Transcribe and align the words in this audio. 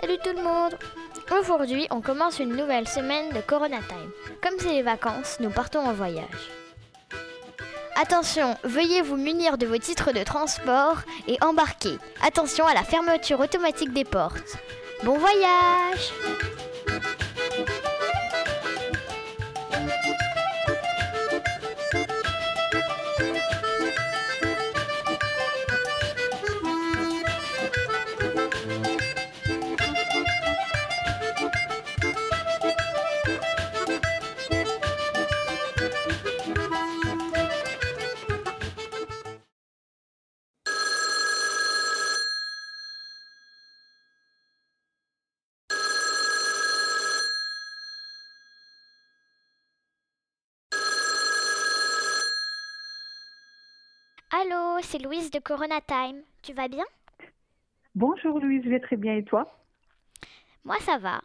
Salut 0.00 0.18
tout 0.22 0.36
le 0.36 0.42
monde 0.42 0.78
Aujourd'hui, 1.40 1.88
on 1.90 2.00
commence 2.00 2.38
une 2.38 2.54
nouvelle 2.54 2.86
semaine 2.86 3.30
de 3.30 3.40
Corona 3.40 3.78
Time. 3.78 4.10
Comme 4.40 4.58
c'est 4.58 4.72
les 4.72 4.82
vacances, 4.82 5.38
nous 5.40 5.50
partons 5.50 5.80
en 5.80 5.92
voyage. 5.92 6.52
Attention, 8.00 8.56
veuillez 8.62 9.02
vous 9.02 9.16
munir 9.16 9.58
de 9.58 9.66
vos 9.66 9.78
titres 9.78 10.12
de 10.12 10.22
transport 10.22 10.98
et 11.26 11.36
embarquer. 11.42 11.98
Attention 12.22 12.64
à 12.66 12.74
la 12.74 12.84
fermeture 12.84 13.40
automatique 13.40 13.92
des 13.92 14.04
portes. 14.04 14.56
Bon 15.02 15.18
voyage 15.18 16.12
Allô, 54.30 54.78
c'est 54.82 54.98
Louise 54.98 55.30
de 55.30 55.38
Corona 55.38 55.80
Time. 55.80 56.20
Tu 56.42 56.52
vas 56.52 56.68
bien? 56.68 56.84
Bonjour 57.94 58.38
Louise, 58.38 58.62
je 58.62 58.68
vais 58.68 58.78
très 58.78 58.98
bien 58.98 59.16
et 59.16 59.24
toi? 59.24 59.58
Moi 60.64 60.76
ça 60.80 60.98
va. 60.98 61.22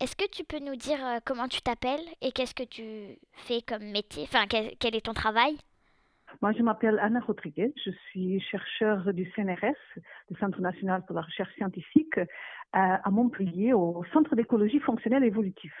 Est-ce 0.00 0.16
que 0.16 0.28
tu 0.28 0.42
peux 0.42 0.58
nous 0.58 0.74
dire 0.74 0.98
euh, 1.06 1.18
comment 1.24 1.46
tu 1.46 1.62
t'appelles 1.62 2.04
et 2.20 2.32
qu'est-ce 2.32 2.56
que 2.56 2.64
tu 2.64 3.20
fais 3.34 3.62
comme 3.62 3.84
métier? 3.84 4.24
Enfin, 4.24 4.46
quel, 4.48 4.76
quel 4.80 4.96
est 4.96 5.04
ton 5.06 5.14
travail? 5.14 5.56
Moi 6.42 6.50
je 6.50 6.62
m'appelle 6.64 6.98
Anna 6.98 7.20
Rodriguez, 7.20 7.72
je 7.84 7.92
suis 8.10 8.40
chercheure 8.40 9.14
du 9.14 9.30
CNRS, 9.36 9.78
le 10.28 10.36
Centre 10.40 10.60
national 10.60 11.04
pour 11.06 11.14
la 11.14 11.22
recherche 11.22 11.54
scientifique, 11.54 12.18
euh, 12.18 12.24
à 12.72 13.10
Montpellier, 13.12 13.74
au 13.74 14.04
Centre 14.12 14.34
d'écologie 14.34 14.80
fonctionnelle 14.80 15.22
évolutive. 15.22 15.74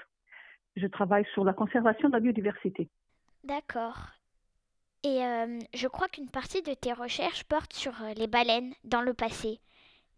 Je 0.76 0.86
travaille 0.86 1.26
sur 1.34 1.44
la 1.44 1.52
conservation 1.52 2.08
de 2.10 2.14
la 2.14 2.20
biodiversité. 2.20 2.88
D'accord. 3.42 3.98
Et 5.04 5.22
euh, 5.22 5.58
je 5.74 5.86
crois 5.86 6.08
qu'une 6.08 6.30
partie 6.30 6.62
de 6.62 6.72
tes 6.72 6.94
recherches 6.94 7.44
porte 7.44 7.74
sur 7.74 7.92
euh, 8.02 8.14
les 8.16 8.26
baleines 8.26 8.72
dans 8.84 9.02
le 9.02 9.12
passé. 9.12 9.60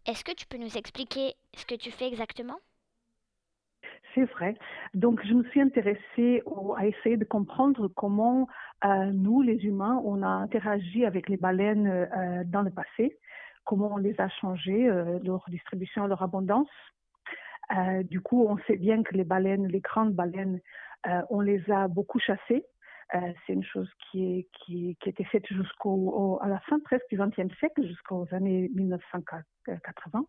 Est-ce 0.05 0.23
que 0.23 0.31
tu 0.31 0.47
peux 0.47 0.57
nous 0.57 0.77
expliquer 0.77 1.33
ce 1.53 1.65
que 1.65 1.75
tu 1.75 1.91
fais 1.91 2.07
exactement? 2.07 2.57
C'est 4.15 4.23
vrai. 4.23 4.55
Donc, 4.93 5.19
je 5.25 5.33
me 5.33 5.43
suis 5.49 5.59
intéressée 5.59 6.41
à 6.77 6.87
essayer 6.87 7.17
de 7.17 7.25
comprendre 7.25 7.89
comment 7.89 8.47
euh, 8.85 9.11
nous, 9.11 9.41
les 9.41 9.65
humains, 9.65 10.01
on 10.05 10.23
a 10.23 10.27
interagi 10.27 11.05
avec 11.05 11.27
les 11.27 11.37
baleines 11.37 12.07
dans 12.45 12.61
le 12.61 12.71
passé, 12.71 13.19
comment 13.65 13.93
on 13.93 13.97
les 13.97 14.19
a 14.19 14.29
changées, 14.29 14.87
leur 15.23 15.43
distribution, 15.49 16.07
leur 16.07 16.23
abondance. 16.23 16.69
Du 18.05 18.21
coup, 18.21 18.47
on 18.49 18.57
sait 18.65 18.77
bien 18.77 19.03
que 19.03 19.13
les 19.13 19.25
baleines, 19.25 19.67
les 19.67 19.81
grandes 19.81 20.13
baleines, 20.13 20.61
on 21.29 21.41
les 21.41 21.61
a 21.69 21.87
beaucoup 21.87 22.17
chassées. 22.17 22.65
Euh, 23.15 23.19
c'est 23.45 23.53
une 23.53 23.63
chose 23.63 23.89
qui, 23.99 24.39
est, 24.39 24.47
qui, 24.65 24.97
était 25.05 25.23
faite 25.23 25.45
jusqu'au 25.47 25.91
au- 25.91 26.39
à 26.41 26.47
la 26.47 26.59
fin 26.61 26.79
presque 26.79 27.05
du 27.09 27.17
XXe 27.17 27.55
siècle, 27.57 27.85
jusqu'aux 27.87 28.27
années 28.31 28.69
1980. 28.75 30.25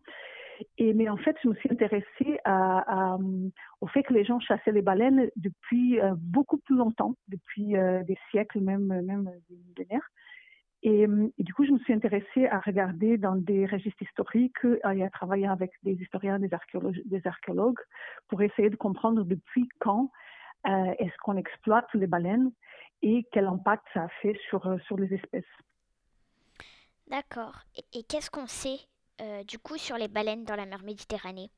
Et 0.77 0.93
mais 0.93 1.09
en 1.09 1.17
fait, 1.17 1.35
je 1.43 1.49
me 1.49 1.55
suis 1.55 1.71
intéressée 1.71 2.39
à, 2.45 3.17
au 3.81 3.87
fait 3.87 4.03
que 4.03 4.13
les 4.13 4.25
gens 4.25 4.39
chassaient 4.39 4.71
les 4.71 4.81
baleines 4.81 5.29
depuis 5.35 5.99
euh, 5.99 6.13
beaucoup 6.17 6.57
plus 6.57 6.75
longtemps, 6.75 7.15
depuis 7.27 7.75
euh, 7.77 8.03
des 8.03 8.17
siècles, 8.31 8.59
même 8.59 8.87
des 9.49 9.55
millénaires. 9.55 10.09
Et, 10.81 11.05
euh, 11.05 11.27
du 11.37 11.53
coup, 11.53 11.65
je 11.65 11.71
me 11.71 11.79
suis 11.79 11.93
intéressée 11.93 12.47
à 12.47 12.59
regarder 12.59 13.17
dans 13.17 13.35
des 13.35 13.65
registres 13.65 14.01
historiques 14.01 14.55
et 14.93 15.03
à 15.03 15.09
travailler 15.09 15.47
avec 15.47 15.71
des 15.83 15.93
historiens, 15.93 16.39
des 16.39 16.49
archéologues 17.25 17.79
pour 18.29 18.41
essayer 18.41 18.69
de 18.69 18.77
comprendre 18.77 19.23
depuis 19.23 19.67
quand 19.79 20.09
euh, 20.67 20.93
est-ce 20.99 21.15
qu'on 21.23 21.37
exploite 21.37 21.87
les 21.93 22.07
baleines 22.07 22.51
et 23.01 23.25
quel 23.31 23.45
impact 23.45 23.85
ça 23.93 24.03
a 24.03 24.07
fait 24.21 24.37
sur, 24.49 24.65
euh, 24.67 24.77
sur 24.79 24.97
les 24.97 25.13
espèces? 25.13 25.43
D'accord. 27.07 27.63
Et, 27.75 27.99
et 27.99 28.03
qu'est-ce 28.03 28.29
qu'on 28.29 28.47
sait 28.47 28.79
euh, 29.21 29.43
du 29.43 29.57
coup 29.57 29.77
sur 29.77 29.97
les 29.97 30.07
baleines 30.07 30.43
dans 30.43 30.55
la 30.55 30.65
mer 30.65 30.83
Méditerranée? 30.83 31.49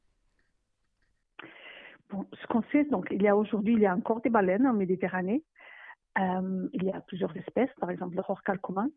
Bon, 2.09 2.25
ce 2.34 2.47
qu'on 2.47 2.63
sait, 2.72 2.84
donc, 2.85 3.07
il 3.12 3.22
y 3.22 3.28
a 3.28 3.35
aujourd'hui, 3.35 3.73
il 3.73 3.79
y 3.79 3.85
a 3.85 3.95
encore 3.95 4.22
des 4.22 4.29
baleines 4.29 4.67
en 4.67 4.73
Méditerranée. 4.73 5.44
Euh, 6.19 6.68
il 6.73 6.83
y 6.83 6.91
a 6.91 7.01
plusieurs 7.01 7.35
espèces, 7.38 7.73
par 7.79 7.89
exemple 7.89 8.16
le 8.16 8.22
rorqual 8.22 8.59
commun. 8.59 8.89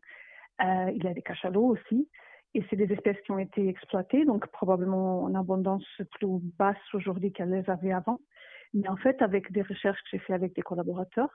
Il 0.59 1.03
y 1.03 1.07
a 1.07 1.13
des 1.13 1.21
cachalots 1.21 1.67
aussi. 1.67 2.09
Et 2.53 2.65
c'est 2.69 2.77
des 2.77 2.91
espèces 2.93 3.19
qui 3.25 3.31
ont 3.31 3.39
été 3.39 3.67
exploitées, 3.67 4.23
donc 4.23 4.47
probablement 4.47 5.23
en 5.23 5.35
abondance 5.35 5.83
plus 6.11 6.39
basse 6.57 6.77
aujourd'hui 6.93 7.33
qu'elles 7.33 7.51
les 7.51 7.69
avaient 7.69 7.91
avant. 7.91 8.21
Mais 8.75 8.89
en 8.89 8.97
fait, 8.97 9.21
avec 9.21 9.51
des 9.53 9.61
recherches 9.61 10.01
que 10.03 10.09
j'ai 10.11 10.19
fait 10.19 10.33
avec 10.33 10.53
des 10.53 10.61
collaborateurs, 10.61 11.29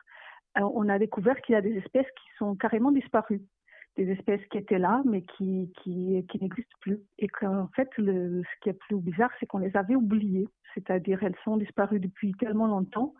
euh, 0.59 0.69
on 0.75 0.89
a 0.91 0.99
découvert 0.99 1.41
qu'il 1.41 1.55
y 1.55 1.57
a 1.57 1.63
des 1.63 1.77
espèces 1.79 2.07
qui 2.07 2.29
sont 2.39 2.55
carrément 2.55 2.93
disparues. 2.93 3.43
Des 3.97 4.11
espèces 4.11 4.45
qui 4.51 4.59
étaient 4.59 4.79
là, 4.79 5.03
mais 5.07 5.23
qui, 5.23 5.73
qui, 5.83 6.25
qui 6.31 6.39
n'existent 6.39 6.77
plus. 6.81 7.01
Et 7.19 7.29
qu'en 7.29 7.69
fait, 7.75 7.89
ce 7.97 8.43
qui 8.61 8.69
est 8.69 8.75
plus 8.75 8.97
bizarre, 9.01 9.31
c'est 9.41 9.47
qu'on 9.47 9.59
les 9.59 9.75
avait 9.75 9.97
oubliées. 9.97 10.49
C'est-à-dire, 10.75 11.23
elles 11.23 11.37
sont 11.43 11.57
disparues 11.57 11.99
depuis 11.99 12.33
tellement 12.35 12.67
longtemps 12.67 13.15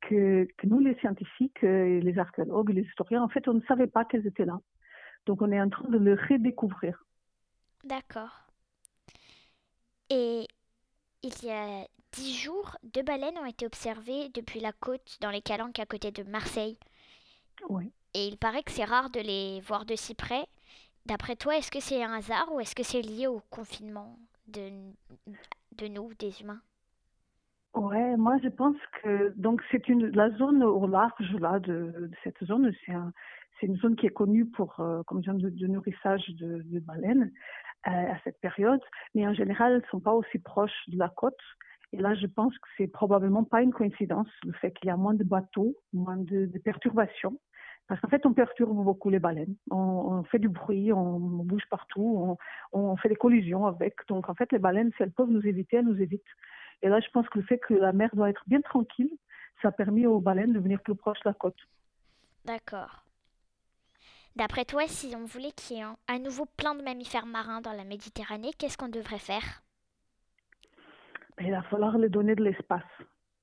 que, 0.00 0.48
que 0.56 0.66
nous, 0.66 0.80
les 0.80 0.96
scientifiques, 0.96 1.62
euh, 1.62 2.00
les 2.00 2.18
archéologues, 2.18 2.70
les 2.70 2.82
historiens, 2.82 3.22
en 3.22 3.28
fait, 3.28 3.46
on 3.48 3.54
ne 3.54 3.62
savait 3.62 3.86
pas 3.86 4.04
qu'elles 4.06 4.26
étaient 4.26 4.46
là. 4.46 4.58
Donc, 5.26 5.42
on 5.42 5.52
est 5.52 5.60
en 5.60 5.68
train 5.68 5.88
de 5.88 5.98
le 5.98 6.14
redécouvrir. 6.14 7.04
D'accord. 7.84 8.46
Et 10.10 10.46
il 11.22 11.44
y 11.44 11.50
a 11.50 11.86
dix 12.12 12.36
jours, 12.36 12.76
deux 12.82 13.02
baleines 13.02 13.38
ont 13.38 13.46
été 13.46 13.66
observées 13.66 14.28
depuis 14.34 14.60
la 14.60 14.72
côte 14.72 15.18
dans 15.20 15.30
les 15.30 15.42
Calanques 15.42 15.78
à 15.78 15.86
côté 15.86 16.10
de 16.10 16.22
Marseille. 16.24 16.78
Oui. 17.68 17.90
Et 18.14 18.26
il 18.26 18.36
paraît 18.36 18.62
que 18.62 18.70
c'est 18.70 18.84
rare 18.84 19.10
de 19.10 19.20
les 19.20 19.60
voir 19.60 19.84
de 19.84 19.96
si 19.96 20.14
près. 20.14 20.46
D'après 21.06 21.36
toi, 21.36 21.56
est-ce 21.56 21.70
que 21.70 21.80
c'est 21.80 22.02
un 22.02 22.12
hasard 22.12 22.52
ou 22.52 22.60
est-ce 22.60 22.74
que 22.74 22.82
c'est 22.82 23.02
lié 23.02 23.26
au 23.26 23.40
confinement 23.50 24.18
de, 24.48 24.70
de 25.76 25.88
nous, 25.88 26.12
des 26.14 26.42
humains? 26.42 26.60
Ouais, 27.74 28.16
moi 28.18 28.36
je 28.42 28.50
pense 28.50 28.76
que 29.02 29.32
donc 29.36 29.62
c'est 29.70 29.88
une 29.88 30.08
la 30.10 30.30
zone 30.36 30.62
au 30.62 30.86
large 30.86 31.32
là 31.40 31.58
de, 31.58 31.72
de 31.72 32.10
cette 32.22 32.44
zone, 32.44 32.70
c'est 32.84 32.92
un, 32.92 33.14
c'est 33.58 33.66
une 33.66 33.78
zone 33.78 33.96
qui 33.96 34.04
est 34.04 34.10
connue 34.10 34.44
pour 34.44 34.78
euh, 34.78 35.02
comme 35.04 35.24
genre 35.24 35.36
de, 35.36 35.48
de 35.48 35.66
nourrissage 35.66 36.28
de, 36.40 36.60
de 36.66 36.80
baleines 36.80 37.32
euh, 37.86 38.12
à 38.12 38.20
cette 38.24 38.38
période, 38.40 38.82
mais 39.14 39.26
en 39.26 39.32
général 39.32 39.72
elles 39.72 39.90
sont 39.90 40.00
pas 40.00 40.12
aussi 40.12 40.38
proches 40.38 40.82
de 40.88 40.98
la 40.98 41.08
côte. 41.08 41.40
Et 41.92 41.98
là, 41.98 42.14
je 42.14 42.26
pense 42.26 42.56
que 42.58 42.68
c'est 42.76 42.86
probablement 42.86 43.44
pas 43.44 43.62
une 43.62 43.72
coïncidence 43.72 44.28
le 44.44 44.52
fait 44.52 44.72
qu'il 44.72 44.88
y 44.88 44.90
a 44.90 44.96
moins 44.96 45.14
de 45.14 45.24
bateaux, 45.24 45.76
moins 45.92 46.16
de, 46.16 46.46
perturbations. 46.64 47.38
Parce 47.86 48.00
qu'en 48.00 48.08
fait, 48.08 48.24
on 48.24 48.32
perturbe 48.32 48.82
beaucoup 48.82 49.10
les 49.10 49.18
baleines. 49.18 49.54
On, 49.70 50.22
fait 50.24 50.38
du 50.38 50.48
bruit, 50.48 50.92
on, 50.92 51.18
bouge 51.18 51.64
partout, 51.68 52.38
on, 52.72 52.80
on 52.80 52.96
fait 52.96 53.10
des 53.10 53.16
collisions 53.16 53.66
avec. 53.66 53.94
Donc, 54.08 54.30
en 54.30 54.34
fait, 54.34 54.50
les 54.52 54.58
baleines, 54.58 54.90
si 54.96 55.02
elles 55.02 55.12
peuvent 55.12 55.30
nous 55.30 55.46
éviter, 55.46 55.76
elles 55.76 55.84
nous 55.84 56.00
évitent. 56.00 56.22
Et 56.80 56.88
là, 56.88 57.00
je 57.00 57.08
pense 57.12 57.28
que 57.28 57.38
le 57.38 57.44
fait 57.44 57.58
que 57.58 57.74
la 57.74 57.92
mer 57.92 58.10
doit 58.14 58.30
être 58.30 58.44
bien 58.46 58.60
tranquille, 58.62 59.10
ça 59.60 59.68
a 59.68 59.72
permis 59.72 60.06
aux 60.06 60.20
baleines 60.20 60.52
de 60.52 60.60
venir 60.60 60.80
plus 60.80 60.94
proche 60.94 61.20
de 61.20 61.28
la 61.28 61.34
côte. 61.34 61.58
D'accord. 62.44 63.04
D'après 64.34 64.64
toi, 64.64 64.88
si 64.88 65.14
on 65.14 65.24
voulait 65.24 65.52
qu'il 65.52 65.76
y 65.76 65.80
ait 65.80 65.84
à 66.08 66.18
nouveau 66.18 66.46
plein 66.56 66.74
de 66.74 66.82
mammifères 66.82 67.26
marins 67.26 67.60
dans 67.60 67.72
la 67.72 67.84
Méditerranée, 67.84 68.52
qu'est-ce 68.58 68.78
qu'on 68.78 68.88
devrait 68.88 69.18
faire? 69.18 69.62
Il 71.44 71.50
va 71.50 71.62
falloir 71.62 71.98
leur 71.98 72.10
donner 72.10 72.34
de 72.34 72.44
l'espace. 72.44 72.82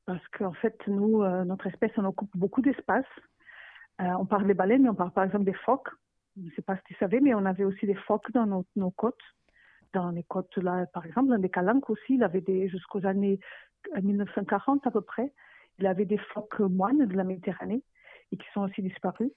Parce 0.05 0.25
qu'en 0.29 0.53
fait, 0.53 0.75
nous, 0.87 1.21
euh, 1.21 1.43
notre 1.43 1.67
espèce, 1.67 1.91
on 1.97 2.05
occupe 2.05 2.35
beaucoup 2.35 2.61
d'espace. 2.61 3.05
Euh, 4.01 4.11
on 4.19 4.25
parle 4.25 4.47
des 4.47 4.53
baleines, 4.53 4.83
mais 4.83 4.89
on 4.89 4.95
parle 4.95 5.11
par 5.11 5.23
exemple 5.23 5.45
des 5.45 5.53
phoques. 5.53 5.89
Je 6.37 6.45
ne 6.45 6.51
sais 6.51 6.61
pas 6.61 6.77
si 6.77 6.83
tu 6.85 6.93
savais, 6.95 7.19
mais 7.19 7.33
on 7.33 7.45
avait 7.45 7.65
aussi 7.65 7.85
des 7.85 7.95
phoques 7.95 8.31
dans 8.31 8.45
nos, 8.75 8.91
côtes. 8.91 9.21
Dans 9.93 10.09
les 10.11 10.23
côtes, 10.23 10.55
là, 10.57 10.85
par 10.93 11.05
exemple, 11.05 11.29
dans 11.29 11.41
les 11.41 11.49
calanques 11.49 11.89
aussi, 11.89 12.15
il 12.15 12.23
avait 12.23 12.41
des, 12.41 12.69
jusqu'aux 12.69 13.05
années 13.05 13.39
1940 14.01 14.85
à 14.85 14.91
peu 14.91 15.01
près, 15.01 15.33
il 15.79 15.87
avait 15.87 16.05
des 16.05 16.17
phoques 16.17 16.59
moines 16.59 17.05
de 17.05 17.15
la 17.15 17.23
Méditerranée 17.23 17.83
et 18.31 18.37
qui 18.37 18.45
sont 18.53 18.61
aussi 18.61 18.81
disparus. 18.81 19.31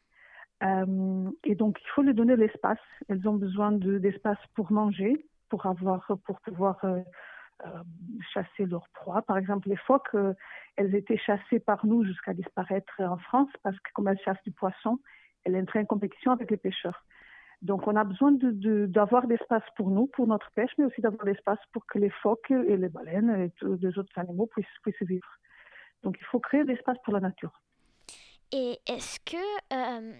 Euh, 0.62 1.30
et 1.44 1.54
donc, 1.54 1.78
il 1.80 1.88
faut 1.94 2.02
leur 2.02 2.14
donner 2.14 2.36
de 2.36 2.40
l'espace. 2.40 2.78
Elles 3.08 3.26
ont 3.28 3.34
besoin 3.34 3.72
de, 3.72 3.98
d'espace 3.98 4.38
pour 4.54 4.70
manger, 4.70 5.26
pour 5.48 5.66
avoir, 5.66 6.06
pour 6.24 6.40
pouvoir 6.40 6.78
euh, 6.84 6.98
euh, 6.98 7.02
chasser 8.32 8.66
leurs 8.66 8.88
proies. 8.90 9.22
Par 9.22 9.38
exemple, 9.38 9.68
les 9.68 9.76
phoques, 9.76 10.14
euh, 10.14 10.34
elles 10.76 10.94
étaient 10.94 11.18
chassées 11.18 11.60
par 11.60 11.86
nous 11.86 12.04
jusqu'à 12.04 12.34
disparaître 12.34 13.00
en 13.00 13.18
France 13.18 13.50
parce 13.62 13.76
que 13.76 13.90
comme 13.94 14.08
elles 14.08 14.20
chassent 14.24 14.42
du 14.44 14.52
poisson, 14.52 14.98
elles 15.44 15.56
entraient 15.56 15.80
en 15.80 15.84
compétition 15.84 16.32
avec 16.32 16.50
les 16.50 16.56
pêcheurs. 16.56 17.04
Donc, 17.62 17.86
on 17.86 17.94
a 17.94 18.02
besoin 18.02 18.32
d'avoir 18.32 19.22
de, 19.22 19.28
d'espace 19.28 19.62
pour 19.76 19.90
nous, 19.90 20.08
pour 20.08 20.26
notre 20.26 20.50
pêche, 20.50 20.72
mais 20.78 20.84
aussi 20.84 21.00
d'avoir 21.00 21.24
l'espace 21.24 21.60
pour 21.72 21.86
que 21.86 21.98
les 21.98 22.10
phoques 22.10 22.50
et 22.50 22.76
les 22.76 22.88
baleines 22.88 23.30
et 23.40 23.50
tous 23.50 23.78
les 23.80 23.96
autres 23.98 24.18
animaux 24.18 24.46
puissent, 24.46 24.66
puissent 24.82 25.02
vivre. 25.02 25.28
Donc, 26.02 26.16
il 26.20 26.24
faut 26.24 26.40
créer 26.40 26.64
de 26.64 26.68
l'espace 26.68 26.98
pour 27.04 27.14
la 27.14 27.20
nature. 27.20 27.52
Et 28.50 28.80
est-ce 28.88 29.20
que 29.20 29.36
euh, 29.72 30.12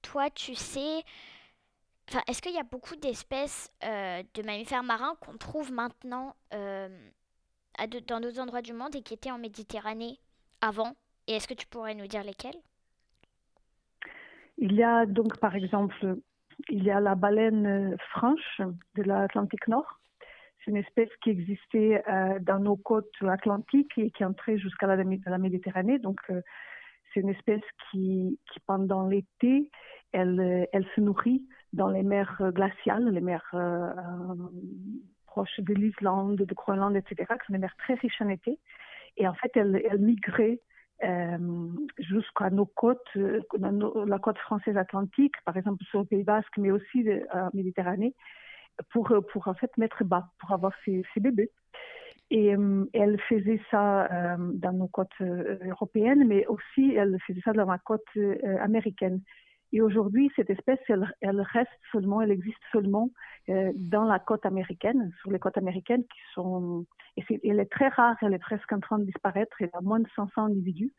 toi, 0.00 0.30
tu 0.30 0.54
sais, 0.54 1.02
est-ce 2.26 2.42
qu'il 2.42 2.54
y 2.54 2.58
a 2.58 2.64
beaucoup 2.64 2.96
d'espèces 2.96 3.70
euh, 3.84 4.22
de 4.34 4.42
mammifères 4.42 4.82
marins 4.82 5.14
qu'on 5.20 5.36
trouve 5.36 5.72
maintenant 5.72 6.34
euh, 6.54 6.88
dans 8.08 8.20
d'autres 8.20 8.40
endroits 8.40 8.62
du 8.62 8.72
monde 8.72 8.94
et 8.96 9.02
qui 9.02 9.14
étaient 9.14 9.30
en 9.30 9.38
Méditerranée 9.38 10.18
avant? 10.60 10.94
Et 11.26 11.34
est-ce 11.34 11.46
que 11.46 11.54
tu 11.54 11.66
pourrais 11.66 11.94
nous 11.94 12.06
dire 12.06 12.24
lesquelles 12.24 12.60
Il 14.58 14.74
y 14.74 14.82
a 14.82 15.06
donc, 15.06 15.38
par 15.38 15.54
exemple, 15.54 16.16
il 16.68 16.82
y 16.82 16.90
a 16.90 17.00
la 17.00 17.14
baleine 17.14 17.96
franche 18.10 18.60
de 18.96 19.02
l'Atlantique 19.02 19.68
Nord. 19.68 20.00
C'est 20.58 20.72
une 20.72 20.76
espèce 20.76 21.08
qui 21.22 21.30
existait 21.30 22.02
dans 22.42 22.58
nos 22.58 22.76
côtes 22.76 23.14
atlantiques 23.22 23.96
et 23.96 24.10
qui 24.10 24.24
entrait 24.24 24.58
jusqu'à 24.58 24.86
la, 24.86 25.38
Méditerranée. 25.38 25.98
Donc, 25.98 26.20
c'est 26.28 27.20
une 27.20 27.30
espèce 27.30 27.62
qui, 27.90 28.38
pendant 28.66 29.06
l'été, 29.06 29.70
elle 30.12 30.86
se 30.94 31.00
nourrit 31.00 31.46
dans 31.72 31.88
les 31.88 32.02
mers 32.02 32.40
glaciales, 32.52 33.08
les 33.10 33.20
mers 33.20 33.48
euh, 33.54 33.58
euh, 33.58 34.34
proches 35.26 35.60
de 35.60 35.74
l'Islande, 35.74 36.36
de 36.36 36.54
Groenland, 36.54 36.96
etc., 36.96 37.16
qui 37.40 37.46
sont 37.46 37.52
des 37.52 37.58
mers 37.58 37.76
très 37.76 37.94
riches 37.94 38.20
en 38.20 38.28
été. 38.28 38.58
Et 39.16 39.28
en 39.28 39.34
fait, 39.34 39.50
elle, 39.54 39.80
elle 39.90 40.00
migrait 40.00 40.60
euh, 41.04 41.68
jusqu'à 41.98 42.50
nos 42.50 42.66
côtes, 42.66 43.00
euh, 43.16 43.40
la 44.06 44.18
côte 44.18 44.38
française 44.38 44.76
atlantique, 44.76 45.34
par 45.44 45.56
exemple 45.56 45.84
sur 45.84 46.00
le 46.00 46.06
Pays 46.06 46.24
Basque, 46.24 46.58
mais 46.58 46.70
aussi 46.70 47.08
en 47.32 47.50
Méditerranée, 47.54 48.14
pour, 48.92 49.12
pour 49.32 49.48
en 49.48 49.54
fait 49.54 49.76
mettre 49.76 50.04
bas, 50.04 50.28
pour 50.38 50.52
avoir 50.52 50.72
ses, 50.84 51.02
bébés. 51.16 51.50
Et 52.30 52.54
euh, 52.54 52.84
elle 52.92 53.20
faisait 53.28 53.60
ça 53.70 54.04
euh, 54.04 54.36
dans 54.54 54.72
nos 54.72 54.86
côtes 54.86 55.08
euh, 55.20 55.58
européennes, 55.64 56.26
mais 56.26 56.46
aussi 56.46 56.94
elle 56.94 57.18
faisait 57.26 57.40
ça 57.40 57.52
dans 57.52 57.64
la 57.64 57.78
côte 57.78 58.06
américaine. 58.60 59.20
Et 59.72 59.80
aujourd'hui, 59.80 60.30
cette 60.36 60.50
espèce, 60.50 60.80
elle, 60.88 61.12
elle, 61.20 61.40
reste 61.40 61.70
seulement, 61.92 62.20
elle 62.20 62.32
existe 62.32 62.58
seulement 62.72 63.10
dans 63.48 64.04
la 64.04 64.18
côte 64.18 64.44
américaine, 64.46 65.12
sur 65.20 65.30
les 65.30 65.38
côtes 65.38 65.58
américaines 65.58 66.02
qui 66.04 66.20
sont, 66.34 66.86
elle 67.16 67.60
est 67.60 67.70
très 67.70 67.88
rare, 67.88 68.16
elle 68.22 68.34
est 68.34 68.38
presque 68.38 68.72
en 68.72 68.80
train 68.80 68.98
de 68.98 69.04
disparaître, 69.04 69.60
y 69.60 69.64
a 69.72 69.80
moins 69.80 70.00
de 70.00 70.08
500 70.16 70.46
individus. 70.46 70.92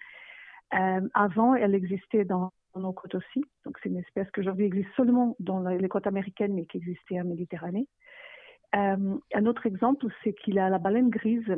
avant, 0.71 1.55
elle 1.55 1.75
existait 1.75 2.25
dans, 2.25 2.51
nos 2.75 2.93
côtes 2.93 3.15
aussi, 3.15 3.43
donc 3.65 3.77
c'est 3.81 3.89
une 3.89 3.97
espèce 3.97 4.29
qui 4.31 4.39
aujourd'hui 4.39 4.65
existe 4.65 4.89
seulement 4.95 5.35
dans 5.39 5.59
les 5.59 5.89
côtes 5.89 6.07
américaines, 6.07 6.53
mais 6.53 6.65
qui 6.65 6.77
existait 6.77 7.19
en 7.19 7.25
Méditerranée. 7.25 7.87
Euh, 8.75 9.17
un 9.33 9.45
autre 9.45 9.65
exemple, 9.65 10.05
c'est 10.23 10.33
qu'il 10.33 10.59
a 10.59 10.69
la 10.69 10.79
baleine 10.79 11.09
grise. 11.09 11.53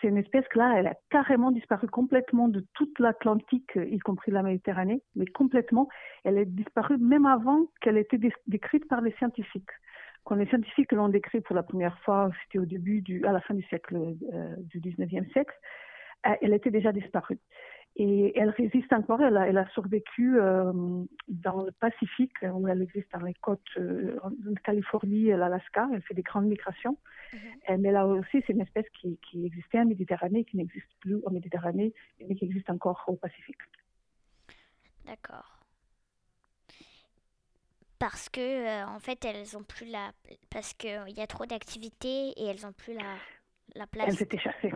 C'est 0.00 0.08
une 0.08 0.18
espèce 0.18 0.46
que 0.48 0.58
là, 0.58 0.74
elle 0.76 0.88
a 0.88 0.94
carrément 1.10 1.50
disparu 1.50 1.86
complètement 1.86 2.48
de 2.48 2.64
toute 2.74 2.98
l'Atlantique, 2.98 3.72
y 3.76 3.98
compris 3.98 4.32
la 4.32 4.42
Méditerranée, 4.42 5.02
mais 5.14 5.26
complètement. 5.26 5.88
Elle 6.24 6.38
est 6.38 6.46
disparue 6.46 6.98
même 6.98 7.26
avant 7.26 7.66
qu'elle 7.80 7.96
ait 7.96 8.02
été 8.02 8.18
décrite 8.46 8.88
par 8.88 9.00
les 9.00 9.12
scientifiques. 9.12 9.70
Quand 10.24 10.34
les 10.34 10.46
scientifiques 10.46 10.90
l'ont 10.90 11.08
décrite 11.08 11.44
pour 11.44 11.54
la 11.54 11.62
première 11.62 11.96
fois, 12.00 12.30
c'était 12.42 12.58
au 12.58 12.66
début 12.66 13.00
du, 13.00 13.24
à 13.24 13.32
la 13.32 13.40
fin 13.40 13.54
du 13.54 13.62
siècle 13.64 13.96
euh, 14.34 14.56
du 14.58 14.80
19e 14.80 15.30
siècle, 15.30 15.54
euh, 16.26 16.34
elle 16.42 16.52
était 16.52 16.72
déjà 16.72 16.90
disparue. 16.90 17.38
Et 17.98 18.38
elle 18.38 18.50
résiste 18.50 18.92
encore, 18.92 19.22
elle 19.22 19.38
a, 19.38 19.48
elle 19.48 19.56
a 19.56 19.66
survécu 19.70 20.38
euh, 20.38 20.70
dans 21.28 21.62
le 21.62 21.72
Pacifique, 21.72 22.34
où 22.42 22.68
elle 22.68 22.82
existe 22.82 23.10
dans 23.10 23.24
les 23.24 23.32
côtes 23.32 23.62
euh, 23.78 24.18
de 24.38 24.54
Californie 24.62 25.28
et 25.28 25.36
l'Alaska, 25.36 25.88
elle 25.94 26.02
fait 26.02 26.12
des 26.12 26.22
grandes 26.22 26.44
migrations. 26.44 26.98
Mhm. 27.32 27.80
Mais 27.80 27.92
là 27.92 28.06
aussi, 28.06 28.42
c'est 28.46 28.52
une 28.52 28.60
espèce 28.60 28.84
qui, 29.00 29.18
qui, 29.22 29.46
existait 29.46 29.80
en 29.80 29.86
Méditerranée, 29.86 30.44
qui 30.44 30.58
n'existe 30.58 30.90
plus 31.00 31.16
en 31.24 31.30
Méditerranée, 31.30 31.94
mais 32.20 32.34
qui 32.34 32.44
existe 32.44 32.68
encore 32.68 33.02
au 33.06 33.16
Pacifique. 33.16 33.56
D'accord. 35.06 35.58
Parce 37.98 38.28
que, 38.28 38.40
euh, 38.40 38.86
en 38.86 38.98
fait, 38.98 39.24
elles 39.24 39.56
ont 39.56 39.62
plus 39.62 39.90
la... 39.90 40.12
Parce 40.50 40.74
qu'il 40.74 41.16
y 41.16 41.20
a 41.22 41.26
trop 41.26 41.46
d'activités 41.46 42.32
et 42.36 42.44
elles 42.44 42.66
ont 42.66 42.72
plus 42.72 42.92
la, 42.92 43.14
la 43.74 43.86
place. 43.86 44.08
Elles 44.08 44.22
étaient 44.22 44.38
chassées. 44.38 44.72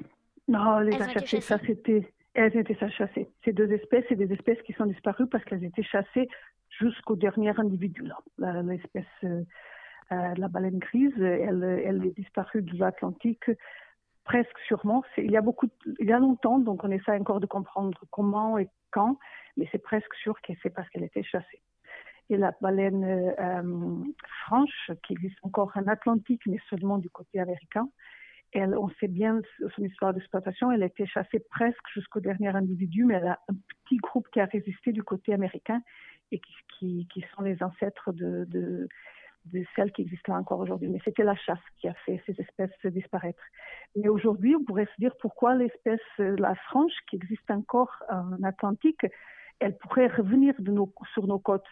Non, 0.48 0.78
les 0.78 0.94
a 0.94 1.06
chassées, 1.12 1.42
ça 1.42 1.58
c'était 1.58 2.10
elles 2.34 2.56
étaient 2.56 2.76
chassées. 2.90 3.28
Ces 3.44 3.52
deux 3.52 3.70
espèces, 3.72 4.04
c'est 4.08 4.16
des 4.16 4.32
espèces 4.32 4.60
qui 4.62 4.72
sont 4.74 4.86
disparues 4.86 5.26
parce 5.26 5.44
qu'elles 5.44 5.64
étaient 5.64 5.82
chassées 5.82 6.28
jusqu'au 6.78 7.16
dernier 7.16 7.52
individu. 7.58 8.04
L'espèce, 8.38 9.04
euh, 9.24 9.42
euh, 10.12 10.34
la 10.36 10.48
baleine 10.48 10.78
grise, 10.78 11.20
elle, 11.20 11.82
elle 11.84 12.06
est 12.06 12.16
disparue 12.16 12.62
de 12.62 12.76
l'Atlantique 12.78 13.50
presque 14.24 14.58
sûrement. 14.66 15.02
Il 15.16 15.30
y 15.30 15.36
a 15.36 15.40
beaucoup, 15.40 15.68
il 15.98 16.06
y 16.06 16.12
a 16.12 16.18
longtemps, 16.18 16.58
donc 16.58 16.84
on 16.84 16.90
essaie 16.90 17.18
encore 17.18 17.40
de 17.40 17.46
comprendre 17.46 17.98
comment 18.10 18.58
et 18.58 18.68
quand, 18.92 19.18
mais 19.56 19.68
c'est 19.72 19.82
presque 19.82 20.14
sûr 20.22 20.40
que 20.42 20.52
c'est 20.62 20.70
parce 20.70 20.88
qu'elle 20.90 21.04
était 21.04 21.22
chassée. 21.22 21.62
Et 22.28 22.36
la 22.36 22.52
baleine 22.60 23.04
euh, 23.04 24.04
franche, 24.44 24.92
qui 25.04 25.14
existe 25.14 25.38
encore 25.42 25.72
en 25.74 25.86
Atlantique, 25.88 26.42
mais 26.46 26.58
seulement 26.68 26.98
du 26.98 27.10
côté 27.10 27.40
américain, 27.40 27.88
elle, 28.52 28.76
on 28.76 28.88
sait 29.00 29.08
bien 29.08 29.40
son 29.76 29.84
histoire 29.84 30.12
d'exploitation, 30.12 30.72
elle 30.72 30.82
a 30.82 30.86
été 30.86 31.06
chassée 31.06 31.38
presque 31.50 31.86
jusqu'au 31.94 32.20
dernier 32.20 32.48
individu, 32.48 33.04
mais 33.04 33.14
elle 33.14 33.28
a 33.28 33.40
un 33.48 33.54
petit 33.84 33.96
groupe 33.96 34.28
qui 34.32 34.40
a 34.40 34.46
résisté 34.46 34.92
du 34.92 35.02
côté 35.02 35.32
américain 35.32 35.82
et 36.32 36.40
qui, 36.78 37.06
qui, 37.12 37.24
sont 37.34 37.42
les 37.42 37.62
ancêtres 37.62 38.12
de, 38.12 38.44
de, 38.48 38.88
de, 39.46 39.64
celles 39.76 39.92
qui 39.92 40.02
existent 40.02 40.32
là 40.32 40.38
encore 40.38 40.60
aujourd'hui. 40.60 40.88
Mais 40.88 41.00
c'était 41.04 41.24
la 41.24 41.36
chasse 41.36 41.58
qui 41.80 41.88
a 41.88 41.94
fait 42.06 42.22
ces 42.26 42.40
espèces 42.40 42.70
disparaître. 42.84 43.42
Mais 43.96 44.08
aujourd'hui, 44.08 44.56
on 44.56 44.64
pourrait 44.64 44.86
se 44.86 45.00
dire 45.00 45.14
pourquoi 45.20 45.54
l'espèce, 45.54 46.00
la 46.18 46.54
franche, 46.54 46.92
qui 47.08 47.16
existe 47.16 47.50
encore 47.50 47.92
en 48.08 48.42
Atlantique, 48.42 49.06
elle 49.60 49.76
pourrait 49.76 50.08
revenir 50.08 50.54
de 50.58 50.70
nos, 50.70 50.92
sur 51.12 51.26
nos 51.26 51.38
côtes. 51.38 51.68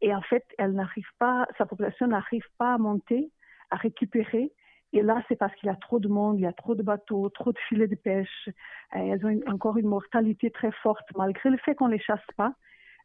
Et 0.00 0.14
en 0.14 0.22
fait, 0.22 0.44
elle 0.58 0.72
n'arrive 0.72 1.08
pas, 1.18 1.46
sa 1.56 1.66
population 1.66 2.06
n'arrive 2.06 2.46
pas 2.56 2.74
à 2.74 2.78
monter, 2.78 3.30
à 3.70 3.76
récupérer 3.76 4.52
et 4.92 5.02
là, 5.02 5.22
c'est 5.28 5.36
parce 5.36 5.54
qu'il 5.56 5.66
y 5.66 5.70
a 5.70 5.76
trop 5.76 6.00
de 6.00 6.08
monde, 6.08 6.38
il 6.38 6.42
y 6.42 6.46
a 6.46 6.52
trop 6.52 6.74
de 6.74 6.82
bateaux, 6.82 7.28
trop 7.30 7.52
de 7.52 7.58
filets 7.68 7.88
de 7.88 7.94
pêche. 7.94 8.48
Elles 8.92 9.24
ont 9.24 9.40
encore 9.46 9.76
une 9.76 9.88
mortalité 9.88 10.50
très 10.50 10.72
forte. 10.82 11.06
Malgré 11.16 11.50
le 11.50 11.58
fait 11.58 11.74
qu'on 11.74 11.88
ne 11.88 11.92
les 11.92 12.00
chasse 12.00 12.24
pas, 12.36 12.54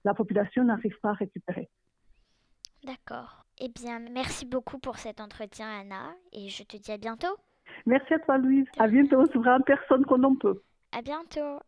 la 0.05 0.13
population 0.13 0.63
n'arrive 0.63 0.97
pas 1.01 1.09
à 1.09 1.13
récupérer. 1.13 1.69
D'accord. 2.85 3.45
Eh 3.59 3.69
bien, 3.69 3.99
merci 3.99 4.45
beaucoup 4.45 4.79
pour 4.79 4.97
cet 4.97 5.19
entretien, 5.21 5.67
Anna, 5.67 6.13
et 6.31 6.49
je 6.49 6.63
te 6.63 6.77
dis 6.77 6.91
à 6.91 6.97
bientôt. 6.97 7.35
Merci 7.85 8.13
à 8.13 8.19
toi, 8.19 8.37
Louise. 8.37 8.65
À 8.77 8.87
bientôt. 8.87 9.21
On 9.21 9.25
se 9.25 9.37
verra 9.37 9.57
en 9.57 9.61
personne 9.61 10.05
qu'on 10.05 10.23
en 10.23 10.35
peut. 10.35 10.61
À 10.91 11.01
bientôt. 11.01 11.59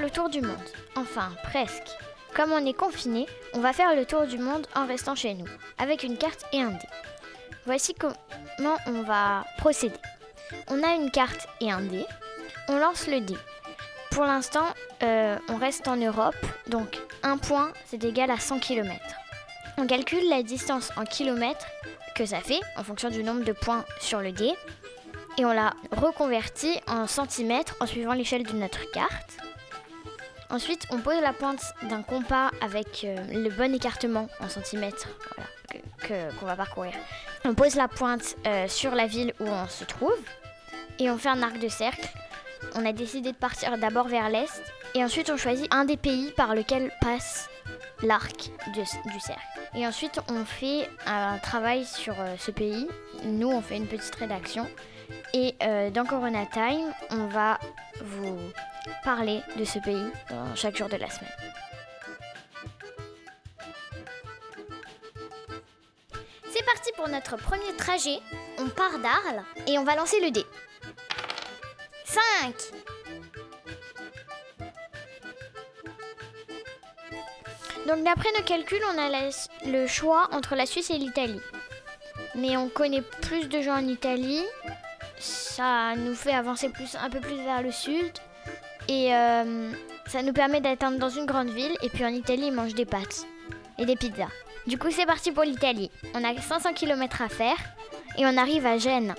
Le 0.00 0.10
tour 0.10 0.28
du 0.28 0.40
monde. 0.40 0.56
Enfin, 0.96 1.30
presque. 1.44 1.88
Comme 2.34 2.52
on 2.52 2.64
est 2.64 2.72
confiné, 2.72 3.26
on 3.52 3.60
va 3.60 3.72
faire 3.72 3.94
le 3.94 4.06
tour 4.06 4.26
du 4.26 4.38
monde 4.38 4.66
en 4.74 4.86
restant 4.86 5.14
chez 5.14 5.34
nous, 5.34 5.46
avec 5.78 6.02
une 6.02 6.16
carte 6.16 6.44
et 6.52 6.62
un 6.62 6.70
dé. 6.70 6.86
Voici 7.66 7.94
comment 7.94 8.76
on 8.86 9.02
va 9.02 9.44
procéder. 9.58 9.98
On 10.68 10.82
a 10.82 10.94
une 10.94 11.10
carte 11.10 11.46
et 11.60 11.70
un 11.70 11.82
dé. 11.82 12.04
On 12.68 12.78
lance 12.78 13.06
le 13.06 13.20
dé. 13.20 13.36
Pour 14.10 14.24
l'instant, 14.24 14.66
euh, 15.02 15.38
on 15.48 15.56
reste 15.56 15.88
en 15.88 15.96
Europe, 15.96 16.34
donc 16.68 16.98
un 17.22 17.36
point, 17.36 17.72
c'est 17.86 18.02
égal 18.04 18.30
à 18.30 18.38
100 18.38 18.60
km. 18.60 18.98
On 19.78 19.86
calcule 19.86 20.28
la 20.28 20.42
distance 20.42 20.90
en 20.96 21.04
kilomètres 21.04 21.66
que 22.14 22.26
ça 22.26 22.40
fait 22.40 22.60
en 22.76 22.84
fonction 22.84 23.10
du 23.10 23.22
nombre 23.22 23.44
de 23.44 23.52
points 23.52 23.84
sur 24.00 24.20
le 24.20 24.32
dé 24.32 24.52
et 25.38 25.44
on 25.44 25.52
la 25.52 25.72
reconvertit 25.92 26.78
en 26.86 27.06
centimètres 27.06 27.74
en 27.80 27.86
suivant 27.86 28.12
l'échelle 28.12 28.44
de 28.44 28.52
notre 28.52 28.90
carte. 28.90 29.38
Ensuite, 30.52 30.86
on 30.90 30.98
pose 30.98 31.18
la 31.22 31.32
pointe 31.32 31.72
d'un 31.88 32.02
compas 32.02 32.50
avec 32.60 33.04
euh, 33.04 33.16
le 33.32 33.48
bon 33.48 33.74
écartement 33.74 34.28
en 34.38 34.50
centimètres 34.50 35.08
qu'on 36.06 36.44
va 36.44 36.56
parcourir. 36.56 36.92
On 37.46 37.54
pose 37.54 37.74
la 37.74 37.88
pointe 37.88 38.36
euh, 38.46 38.68
sur 38.68 38.94
la 38.94 39.06
ville 39.06 39.32
où 39.40 39.46
on 39.46 39.66
se 39.66 39.84
trouve 39.84 40.18
et 40.98 41.10
on 41.10 41.16
fait 41.16 41.30
un 41.30 41.42
arc 41.42 41.58
de 41.58 41.68
cercle. 41.68 42.06
On 42.74 42.84
a 42.84 42.92
décidé 42.92 43.32
de 43.32 43.36
partir 43.36 43.78
d'abord 43.78 44.08
vers 44.08 44.28
l'est 44.28 44.62
et 44.94 45.02
ensuite 45.02 45.30
on 45.30 45.38
choisit 45.38 45.72
un 45.72 45.86
des 45.86 45.96
pays 45.96 46.32
par 46.32 46.54
lequel 46.54 46.92
passe 47.00 47.48
l'arc 48.02 48.50
du 48.74 49.20
cercle. 49.20 49.40
Et 49.74 49.86
ensuite 49.86 50.20
on 50.28 50.44
fait 50.44 50.86
un 51.06 51.38
travail 51.38 51.86
sur 51.86 52.20
euh, 52.20 52.34
ce 52.38 52.50
pays. 52.50 52.86
Nous 53.24 53.48
on 53.48 53.62
fait 53.62 53.78
une 53.78 53.86
petite 53.86 54.14
rédaction 54.16 54.68
Et 55.34 55.54
euh, 55.62 55.90
dans 55.90 56.04
Corona 56.04 56.44
Time, 56.46 56.92
on 57.10 57.26
va 57.26 57.58
vous 58.02 58.38
parler 59.04 59.40
de 59.56 59.64
ce 59.64 59.78
pays 59.78 60.10
dans 60.28 60.54
chaque 60.54 60.76
jour 60.76 60.88
de 60.88 60.96
la 60.96 61.08
semaine. 61.08 61.32
C'est 66.50 66.64
parti 66.66 66.90
pour 66.96 67.08
notre 67.08 67.36
premier 67.36 67.74
trajet. 67.78 68.18
On 68.58 68.68
part 68.68 68.98
d'Arles 68.98 69.42
et 69.66 69.78
on 69.78 69.84
va 69.84 69.96
lancer 69.96 70.20
le 70.20 70.30
dé. 70.30 70.44
5 72.04 72.54
Donc 77.86 78.04
d'après 78.04 78.28
nos 78.38 78.44
calculs, 78.44 78.82
on 78.94 78.98
a 78.98 79.30
le 79.66 79.86
choix 79.86 80.28
entre 80.32 80.54
la 80.54 80.66
Suisse 80.66 80.90
et 80.90 80.98
l'Italie. 80.98 81.40
Mais 82.34 82.56
on 82.56 82.68
connaît 82.68 83.02
plus 83.02 83.48
de 83.48 83.60
gens 83.60 83.76
en 83.76 83.86
Italie. 83.88 84.42
Ça 85.22 85.94
nous 85.96 86.16
fait 86.16 86.32
avancer 86.32 86.68
un 87.00 87.08
peu 87.08 87.20
plus 87.20 87.36
vers 87.36 87.62
le 87.62 87.70
sud. 87.70 88.12
Et 88.88 89.14
euh, 89.14 89.72
ça 90.06 90.20
nous 90.22 90.32
permet 90.32 90.60
d'atteindre 90.60 90.98
dans 90.98 91.10
une 91.10 91.26
grande 91.26 91.50
ville. 91.50 91.76
Et 91.82 91.88
puis 91.90 92.04
en 92.04 92.08
Italie, 92.08 92.48
ils 92.48 92.52
mangent 92.52 92.74
des 92.74 92.84
pâtes 92.84 93.24
et 93.78 93.86
des 93.86 93.94
pizzas. 93.94 94.32
Du 94.66 94.78
coup, 94.78 94.90
c'est 94.90 95.06
parti 95.06 95.30
pour 95.30 95.44
l'Italie. 95.44 95.92
On 96.14 96.24
a 96.24 96.36
500 96.36 96.72
km 96.74 97.22
à 97.22 97.28
faire 97.28 97.56
et 98.18 98.26
on 98.26 98.36
arrive 98.36 98.66
à 98.66 98.78
Gênes. 98.78 99.14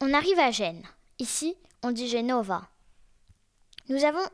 On 0.00 0.14
arrive 0.14 0.38
à 0.38 0.50
Gênes. 0.50 0.84
Ici, 1.18 1.56
on 1.82 1.90
dit 1.90 2.08
Genova. 2.08 2.62
Nous 3.90 4.02
avons 4.04 4.26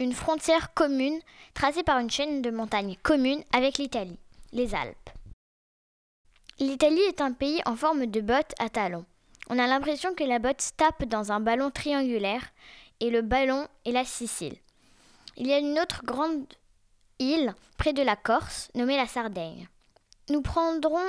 une 0.00 0.14
frontière 0.14 0.72
commune 0.72 1.20
tracée 1.52 1.82
par 1.82 1.98
une 1.98 2.10
chaîne 2.10 2.40
de 2.40 2.50
montagnes 2.50 2.96
commune 3.02 3.44
avec 3.52 3.76
l'Italie, 3.76 4.18
les 4.52 4.74
Alpes. 4.74 5.10
L'Italie 6.58 7.02
est 7.02 7.20
un 7.20 7.32
pays 7.32 7.60
en 7.66 7.76
forme 7.76 8.06
de 8.06 8.20
botte 8.22 8.54
à 8.58 8.70
talons. 8.70 9.04
On 9.50 9.58
a 9.58 9.66
l'impression 9.66 10.14
que 10.14 10.24
la 10.24 10.38
botte 10.38 10.70
tape 10.78 11.04
dans 11.04 11.32
un 11.32 11.40
ballon 11.40 11.70
triangulaire 11.70 12.50
et 13.00 13.10
le 13.10 13.20
ballon 13.20 13.68
est 13.84 13.92
la 13.92 14.04
Sicile. 14.06 14.56
Il 15.36 15.46
y 15.46 15.52
a 15.52 15.58
une 15.58 15.78
autre 15.78 16.02
grande 16.04 16.46
île 17.18 17.54
près 17.76 17.92
de 17.92 18.02
la 18.02 18.16
Corse 18.16 18.70
nommée 18.74 18.96
la 18.96 19.06
Sardaigne. 19.06 19.68
Nous 20.30 20.40
prendrons 20.40 21.06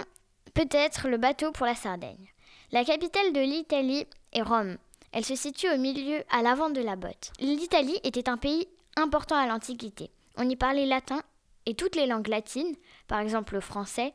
peut-être 0.53 1.07
le 1.07 1.17
bateau 1.17 1.53
pour 1.53 1.65
la 1.65 1.75
Sardaigne. 1.75 2.27
La 2.73 2.83
capitale 2.83 3.31
de 3.31 3.39
l'Italie 3.39 4.05
est 4.33 4.41
Rome. 4.41 4.77
Elle 5.13 5.25
se 5.25 5.35
situe 5.35 5.69
au 5.69 5.77
milieu, 5.77 6.23
à 6.29 6.41
l'avant 6.41 6.69
de 6.69 6.81
la 6.81 6.95
botte. 6.95 7.31
L'Italie 7.39 7.99
était 8.03 8.29
un 8.29 8.37
pays 8.37 8.67
important 8.95 9.35
à 9.35 9.47
l'Antiquité. 9.47 10.11
On 10.37 10.49
y 10.49 10.55
parlait 10.55 10.85
latin 10.85 11.21
et 11.65 11.75
toutes 11.75 11.95
les 11.95 12.07
langues 12.07 12.27
latines, 12.27 12.75
par 13.07 13.19
exemple 13.19 13.53
le 13.53 13.61
français, 13.61 14.13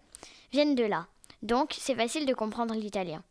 viennent 0.53 0.75
de 0.75 0.85
là. 0.85 1.07
Donc 1.43 1.75
c'est 1.79 1.95
facile 1.95 2.27
de 2.27 2.35
comprendre 2.35 2.75
l'italien. 2.75 3.23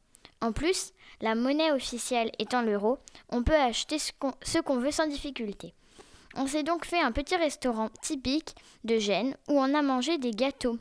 En 0.41 0.51
plus, 0.51 0.93
la 1.21 1.35
monnaie 1.35 1.71
officielle 1.71 2.31
étant 2.39 2.61
l'euro, 2.61 2.99
on 3.29 3.43
peut 3.43 3.55
acheter 3.55 3.97
ce 3.99 4.59
qu'on 4.59 4.79
veut 4.79 4.91
sans 4.91 5.07
difficulté. 5.07 5.73
On 6.35 6.47
s'est 6.47 6.63
donc 6.63 6.85
fait 6.85 6.99
un 6.99 7.11
petit 7.11 7.35
restaurant 7.35 7.89
typique 8.01 8.55
de 8.83 8.97
Gênes 8.97 9.35
où 9.47 9.53
on 9.53 9.73
a 9.73 9.81
mangé 9.81 10.17
des 10.17 10.31
gâteaux 10.31 10.77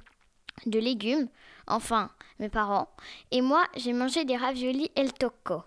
de 0.66 0.78
légumes, 0.78 1.28
enfin 1.66 2.11
mes 2.40 2.49
parents, 2.49 2.88
et 3.30 3.40
moi 3.40 3.64
j'ai 3.76 3.92
mangé 3.92 4.25
des 4.25 4.37
raviolis 4.37 4.90
El 4.97 5.12
Tocco. 5.12 5.62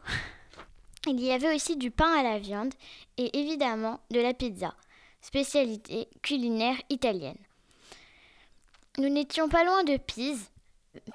Il 1.08 1.22
y 1.22 1.32
avait 1.32 1.56
aussi 1.56 1.78
du 1.78 1.90
pain 1.90 2.12
à 2.12 2.24
la 2.24 2.38
viande 2.38 2.74
et 3.18 3.40
évidemment 3.40 4.02
de 4.12 4.20
la 4.20 4.34
pizza, 4.34 4.76
spécialité 5.28 6.08
culinaire 6.22 6.78
italienne. 6.90 7.38
Nous 8.98 9.10
n'étions 9.10 9.50
pas 9.50 9.66
loin 9.66 9.84
de 9.84 9.98
Pise, 9.98 10.50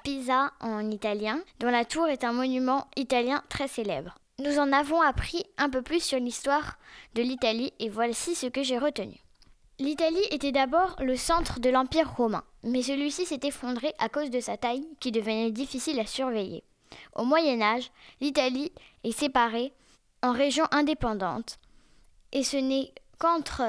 Pisa 0.03 0.51
en 0.59 0.91
italien, 0.91 1.41
dont 1.59 1.71
la 1.71 1.83
tour 1.83 2.07
est 2.07 2.23
un 2.23 2.31
monument 2.31 2.85
italien 2.95 3.43
très 3.49 3.67
célèbre. 3.67 4.19
Nous 4.37 4.59
en 4.59 4.71
avons 4.71 5.01
appris 5.01 5.43
un 5.57 5.67
peu 5.67 5.81
plus 5.81 6.03
sur 6.03 6.19
l'histoire 6.19 6.77
de 7.15 7.23
l'Italie 7.23 7.73
et 7.79 7.89
voici 7.89 8.35
ce 8.35 8.45
que 8.45 8.61
j'ai 8.61 8.77
retenu. 8.77 9.15
L'Italie 9.79 10.27
était 10.29 10.51
d'abord 10.51 10.95
le 10.99 11.15
centre 11.15 11.59
de 11.59 11.71
l'Empire 11.71 12.13
romain, 12.15 12.43
mais 12.61 12.83
celui-ci 12.83 13.25
s'est 13.25 13.39
effondré 13.41 13.95
à 13.97 14.09
cause 14.09 14.29
de 14.29 14.39
sa 14.39 14.57
taille 14.57 14.87
qui 14.99 15.11
devenait 15.11 15.49
difficile 15.49 15.99
à 15.99 16.05
surveiller. 16.05 16.63
Au 17.15 17.23
Moyen 17.25 17.63
Âge, 17.63 17.89
l'Italie 18.21 18.71
est 19.03 19.17
séparée 19.17 19.73
en 20.21 20.33
régions 20.33 20.67
indépendantes, 20.69 21.57
et 22.31 22.43
ce 22.43 22.57
n'est 22.57 22.93
qu'entre 23.17 23.63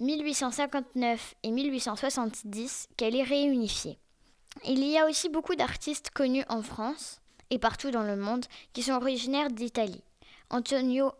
1859 0.00 1.34
et 1.42 1.50
1870 1.50 2.88
qu'elle 2.96 3.16
est 3.16 3.22
réunifiée. 3.22 3.98
Il 4.64 4.84
y 4.84 4.98
a 4.98 5.06
aussi 5.06 5.28
beaucoup 5.28 5.54
d'artistes 5.54 6.10
connus 6.10 6.44
en 6.48 6.62
France 6.62 7.20
et 7.50 7.58
partout 7.58 7.90
dans 7.90 8.02
le 8.02 8.16
monde 8.16 8.44
qui 8.72 8.82
sont 8.82 8.94
originaires 8.94 9.50
d'Italie. 9.50 10.02
Antonio, 10.50 11.12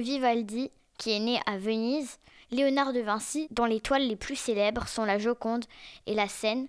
Vivaldi, 0.00 0.70
qui 0.98 1.12
est 1.12 1.20
né 1.20 1.40
à 1.46 1.58
Venise, 1.58 2.18
Léonard 2.50 2.92
de 2.92 3.00
Vinci, 3.00 3.46
dont 3.50 3.64
les 3.64 3.80
toiles 3.80 4.06
les 4.06 4.16
plus 4.16 4.36
célèbres 4.36 4.88
sont 4.88 5.04
la 5.04 5.18
Joconde 5.18 5.64
et 6.06 6.14
la 6.14 6.28
Seine, 6.28 6.68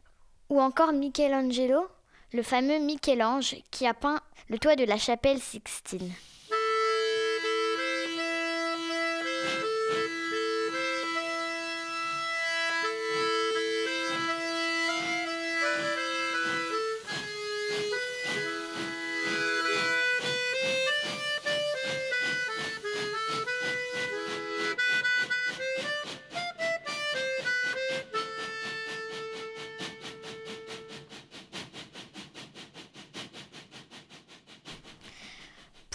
ou 0.49 0.61
encore 0.61 0.93
Michelangelo, 0.93 1.87
le 2.33 2.43
fameux 2.43 2.79
Michel-Ange 2.79 3.57
qui 3.71 3.87
a 3.87 3.93
peint 3.93 4.19
le 4.49 4.59
toit 4.59 4.75
de 4.75 4.85
la 4.85 4.97
chapelle 4.97 5.39
Sixtine. 5.39 6.11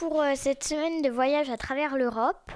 Pour 0.08 0.22
euh, 0.22 0.34
cette 0.36 0.62
semaine 0.62 1.02
de 1.02 1.10
voyage 1.10 1.50
à 1.50 1.56
travers 1.56 1.96
l'Europe, 1.96 2.52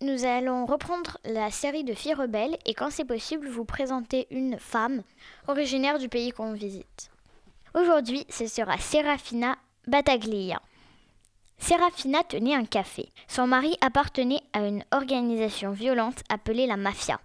nous 0.00 0.24
allons 0.24 0.64
reprendre 0.64 1.18
la 1.22 1.50
série 1.50 1.84
de 1.84 1.92
filles 1.92 2.14
rebelles 2.14 2.56
et 2.64 2.72
quand 2.72 2.88
c'est 2.88 3.04
possible 3.04 3.46
vous 3.46 3.66
présenter 3.66 4.26
une 4.30 4.58
femme 4.58 5.02
originaire 5.48 5.98
du 5.98 6.08
pays 6.08 6.30
qu'on 6.30 6.54
visite. 6.54 7.10
Aujourd'hui, 7.74 8.24
ce 8.30 8.46
sera 8.46 8.78
Serafina 8.78 9.58
Battaglia. 9.86 10.62
Serafina 11.58 12.22
tenait 12.22 12.54
un 12.54 12.64
café. 12.64 13.12
Son 13.28 13.46
mari 13.46 13.76
appartenait 13.82 14.40
à 14.54 14.66
une 14.66 14.82
organisation 14.92 15.72
violente 15.72 16.22
appelée 16.30 16.66
la 16.66 16.78
mafia. 16.78 17.20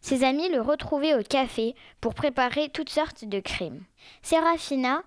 Ses 0.00 0.22
amis 0.22 0.48
le 0.48 0.60
retrouvaient 0.60 1.16
au 1.16 1.24
café 1.24 1.74
pour 2.00 2.14
préparer 2.14 2.68
toutes 2.68 2.90
sortes 2.90 3.24
de 3.24 3.40
crimes. 3.40 3.82
Serafina 4.22 5.02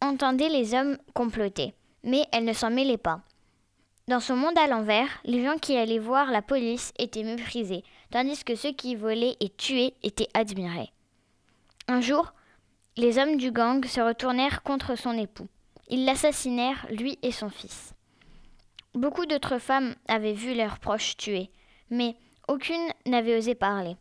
entendait 0.00 0.48
les 0.48 0.72
hommes 0.72 0.96
comploter 1.12 1.74
mais 2.02 2.26
elle 2.32 2.44
ne 2.44 2.52
s'en 2.52 2.70
mêlait 2.70 2.96
pas. 2.96 3.20
Dans 4.08 4.20
son 4.20 4.36
monde 4.36 4.56
à 4.56 4.66
l'envers, 4.66 5.08
les 5.24 5.44
gens 5.44 5.58
qui 5.58 5.76
allaient 5.76 5.98
voir 5.98 6.30
la 6.30 6.40
police 6.40 6.92
étaient 6.98 7.24
méprisés, 7.24 7.84
tandis 8.10 8.42
que 8.42 8.54
ceux 8.54 8.72
qui 8.72 8.96
volaient 8.96 9.36
et 9.40 9.50
tuaient 9.50 9.94
étaient 10.02 10.30
admirés. 10.32 10.90
Un 11.88 12.00
jour, 12.00 12.32
les 12.96 13.18
hommes 13.18 13.36
du 13.36 13.52
gang 13.52 13.84
se 13.84 14.00
retournèrent 14.00 14.62
contre 14.62 14.96
son 14.96 15.12
époux. 15.12 15.48
Ils 15.88 16.04
l'assassinèrent, 16.04 16.86
lui 16.90 17.18
et 17.22 17.32
son 17.32 17.50
fils. 17.50 17.94
Beaucoup 18.94 19.26
d'autres 19.26 19.58
femmes 19.58 19.94
avaient 20.08 20.32
vu 20.32 20.54
leurs 20.54 20.78
proches 20.78 21.16
tués, 21.16 21.50
mais 21.90 22.16
aucune 22.48 22.88
n'avait 23.06 23.36
osé 23.36 23.54
parler. 23.54 23.96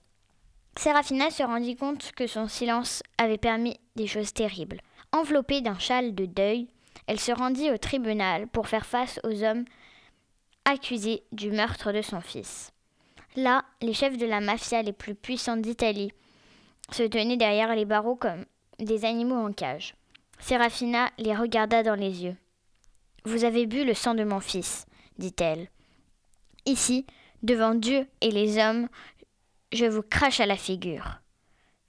Serafina 0.77 1.29
se 1.31 1.43
rendit 1.43 1.75
compte 1.75 2.11
que 2.13 2.27
son 2.27 2.47
silence 2.47 3.03
avait 3.17 3.37
permis 3.37 3.77
des 3.95 4.07
choses 4.07 4.33
terribles. 4.33 4.79
Enveloppée 5.11 5.61
d'un 5.61 5.79
châle 5.79 6.15
de 6.15 6.25
deuil, 6.25 6.69
elle 7.07 7.19
se 7.19 7.31
rendit 7.31 7.71
au 7.71 7.77
tribunal 7.77 8.47
pour 8.47 8.67
faire 8.67 8.85
face 8.85 9.19
aux 9.23 9.43
hommes 9.43 9.65
accusés 10.65 11.23
du 11.31 11.51
meurtre 11.51 11.93
de 11.93 12.01
son 12.01 12.21
fils. 12.21 12.71
Là, 13.35 13.63
les 13.81 13.93
chefs 13.93 14.17
de 14.17 14.25
la 14.25 14.41
mafia 14.41 14.81
les 14.81 14.93
plus 14.93 15.15
puissants 15.15 15.57
d'Italie 15.57 16.11
se 16.91 17.03
tenaient 17.03 17.37
derrière 17.37 17.75
les 17.75 17.85
barreaux 17.85 18.15
comme 18.15 18.45
des 18.79 19.05
animaux 19.05 19.35
en 19.35 19.53
cage. 19.53 19.95
Serafina 20.39 21.09
les 21.17 21.35
regarda 21.35 21.83
dans 21.83 21.95
les 21.95 22.23
yeux. 22.23 22.35
Vous 23.23 23.43
avez 23.43 23.65
bu 23.65 23.85
le 23.85 23.93
sang 23.93 24.13
de 24.13 24.23
mon 24.23 24.39
fils, 24.39 24.85
dit-elle. 25.17 25.69
Ici, 26.65 27.05
devant 27.43 27.73
Dieu 27.73 28.07
et 28.21 28.31
les 28.31 28.57
hommes, 28.57 28.87
je 29.71 29.85
vous 29.85 30.01
crache 30.01 30.39
à 30.39 30.45
la 30.45 30.57
figure. 30.57 31.19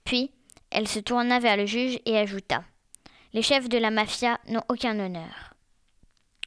Puis, 0.03 0.31
elle 0.71 0.87
se 0.87 0.99
tourna 0.99 1.39
vers 1.39 1.57
le 1.57 1.65
juge 1.65 1.99
et 2.05 2.17
ajouta 2.17 2.63
les 3.33 3.41
chefs 3.41 3.69
de 3.69 3.77
la 3.77 3.91
mafia 3.91 4.39
n'ont 4.47 4.63
aucun 4.69 4.99
honneur. 4.99 5.53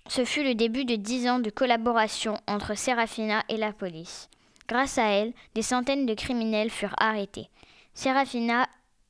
Ce 0.08 0.24
fut 0.24 0.42
le 0.42 0.54
début 0.54 0.84
de 0.84 0.96
dix 0.96 1.28
ans 1.28 1.38
de 1.38 1.50
collaboration 1.50 2.38
entre 2.48 2.76
Serafina 2.76 3.44
et 3.48 3.56
la 3.56 3.72
police. 3.72 4.28
Grâce 4.68 4.98
à 4.98 5.04
elle, 5.04 5.32
des 5.54 5.62
centaines 5.62 6.06
de 6.06 6.14
criminels 6.14 6.70
furent 6.70 6.96
arrêtés. 6.98 7.48
Serafina 7.94 8.68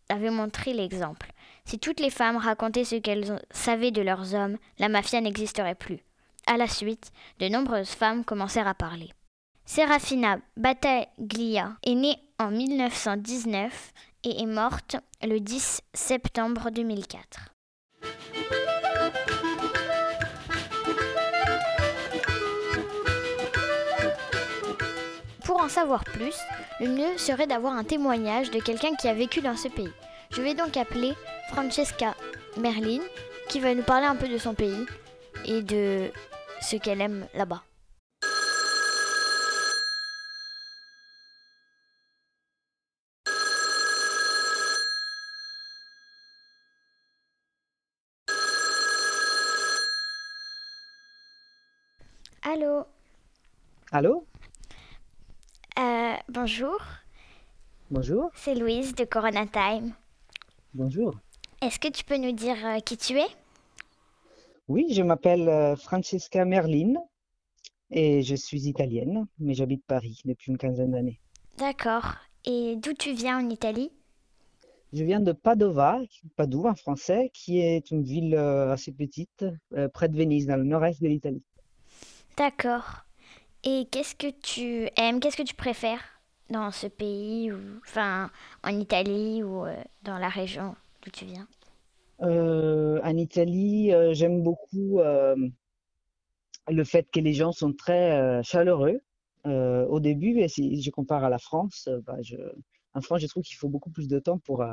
avait 0.08 0.30
montré 0.30 0.74
l'exemple. 0.74 1.32
Si 1.64 1.78
toutes 1.78 2.00
les 2.00 2.10
femmes 2.10 2.36
racontaient 2.36 2.84
ce 2.84 2.96
qu'elles 2.96 3.40
savaient 3.50 3.90
de 3.90 4.02
leurs 4.02 4.34
hommes, 4.34 4.58
la 4.78 4.88
mafia 4.88 5.20
n'existerait 5.20 5.74
plus. 5.74 6.00
À 6.46 6.56
la 6.56 6.66
suite, 6.66 7.12
de 7.38 7.48
nombreuses 7.48 7.90
femmes 7.90 8.24
commencèrent 8.24 8.66
à 8.66 8.74
parler. 8.74 9.10
Serafina 9.64 10.38
Battaglia 10.56 11.76
est 11.84 11.94
née 11.94 12.16
en 12.38 12.50
1919 12.50 13.92
et 14.24 14.42
est 14.42 14.46
morte 14.46 14.96
le 15.22 15.38
10 15.38 15.80
septembre 15.94 16.70
2004. 16.70 17.51
En 25.62 25.68
savoir 25.68 26.02
plus, 26.02 26.36
le 26.80 26.88
mieux 26.88 27.16
serait 27.18 27.46
d'avoir 27.46 27.74
un 27.74 27.84
témoignage 27.84 28.50
de 28.50 28.58
quelqu'un 28.58 28.96
qui 28.96 29.06
a 29.06 29.14
vécu 29.14 29.40
dans 29.40 29.56
ce 29.56 29.68
pays. 29.68 29.92
Je 30.30 30.42
vais 30.42 30.54
donc 30.54 30.76
appeler 30.76 31.12
Francesca 31.50 32.16
Merlin 32.56 33.00
qui 33.48 33.60
va 33.60 33.74
nous 33.74 33.82
parler 33.82 34.06
un 34.06 34.16
peu 34.16 34.28
de 34.28 34.38
son 34.38 34.54
pays 34.54 34.86
et 35.44 35.62
de 35.62 36.10
ce 36.60 36.76
qu'elle 36.76 37.00
aime 37.00 37.26
là-bas. 37.34 37.62
Allô? 52.42 52.84
Allô? 53.92 54.26
Bonjour, 56.34 56.78
Bonjour. 57.90 58.30
c'est 58.34 58.54
Louise 58.54 58.94
de 58.94 59.04
Corona 59.04 59.46
Time. 59.46 59.92
Bonjour. 60.72 61.12
Est-ce 61.60 61.78
que 61.78 61.88
tu 61.88 62.04
peux 62.04 62.16
nous 62.16 62.32
dire 62.32 62.56
euh, 62.64 62.80
qui 62.80 62.96
tu 62.96 63.18
es? 63.18 63.26
Oui, 64.66 64.86
je 64.94 65.02
m'appelle 65.02 65.46
euh, 65.46 65.76
Francesca 65.76 66.46
Merlin 66.46 66.94
et 67.90 68.22
je 68.22 68.34
suis 68.34 68.66
italienne, 68.66 69.26
mais 69.38 69.52
j'habite 69.52 69.84
Paris 69.84 70.22
depuis 70.24 70.50
une 70.50 70.56
quinzaine 70.56 70.92
d'années. 70.92 71.20
D'accord. 71.58 72.14
Et 72.46 72.76
d'où 72.76 72.94
tu 72.94 73.12
viens 73.12 73.44
en 73.44 73.50
Italie? 73.50 73.90
Je 74.94 75.04
viens 75.04 75.20
de 75.20 75.32
Padova, 75.32 76.00
Padoue 76.36 76.66
en 76.66 76.74
français, 76.74 77.30
qui 77.34 77.60
est 77.60 77.90
une 77.90 78.04
ville 78.04 78.34
euh, 78.34 78.72
assez 78.72 78.92
petite, 78.92 79.44
près 79.92 80.08
de 80.08 80.16
Venise, 80.16 80.46
dans 80.46 80.56
le 80.56 80.64
nord-est 80.64 81.02
de 81.02 81.08
l'Italie. 81.08 81.44
D'accord. 82.38 83.02
Et 83.64 83.86
qu'est-ce 83.90 84.14
que 84.14 84.30
tu 84.30 84.88
aimes, 84.96 85.20
qu'est-ce 85.20 85.36
que 85.36 85.42
tu 85.42 85.54
préfères? 85.54 86.00
Dans 86.52 86.70
ce 86.70 86.86
pays, 86.86 87.50
ou 87.50 87.58
enfin 87.84 88.30
en 88.62 88.78
Italie 88.78 89.42
ou 89.42 89.66
euh, 89.66 89.74
dans 90.02 90.18
la 90.18 90.28
région 90.28 90.76
d'où 91.02 91.10
tu 91.10 91.24
viens? 91.24 91.48
Euh, 92.20 93.00
en 93.02 93.16
Italie, 93.16 93.92
euh, 93.92 94.14
j'aime 94.14 94.42
beaucoup 94.42 95.00
le 96.68 96.84
fait 96.84 97.08
que 97.10 97.18
les 97.18 97.32
gens 97.32 97.50
sont 97.52 97.72
très 97.72 98.42
chaleureux. 98.44 99.00
Au 99.44 99.98
début, 99.98 100.38
et 100.38 100.48
si 100.48 100.80
je 100.80 100.90
compare 100.90 101.24
à 101.24 101.28
la 101.28 101.38
France, 101.38 101.88
bah, 102.06 102.18
je, 102.22 102.36
en 102.94 103.00
France, 103.00 103.20
je 103.20 103.26
trouve 103.26 103.42
qu'il 103.42 103.56
faut 103.56 103.68
beaucoup 103.68 103.90
plus 103.90 104.06
de 104.06 104.20
temps 104.20 104.38
pour 104.38 104.64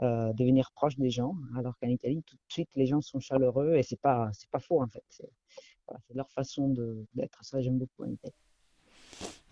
devenir 0.00 0.70
proche 0.74 0.96
des 0.96 1.08
gens, 1.08 1.34
alors 1.56 1.78
qu'en 1.78 1.88
Italie, 1.88 2.22
tout 2.26 2.36
de 2.36 2.52
suite, 2.52 2.68
les 2.74 2.84
gens 2.84 3.00
sont 3.00 3.20
chaleureux 3.20 3.76
et 3.76 3.82
c'est 3.82 4.00
pas, 4.00 4.28
c'est 4.34 4.50
pas 4.50 4.58
faux 4.58 4.82
en 4.82 4.88
fait. 4.88 5.04
C'est 5.08 5.30
voilà, 5.86 6.00
c'est 6.06 6.14
leur 6.14 6.30
façon 6.30 6.68
de 6.68 7.06
d'être. 7.14 7.38
Ça, 7.42 7.60
j'aime 7.60 7.78
beaucoup 7.78 8.04
en 8.04 8.10
Italie. 8.10 8.34